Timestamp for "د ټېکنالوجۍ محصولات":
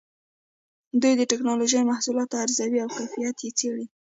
1.17-2.29